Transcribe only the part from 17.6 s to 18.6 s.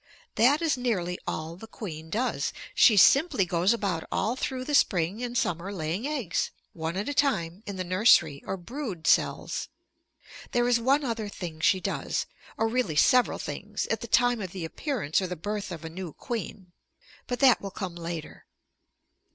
will come later.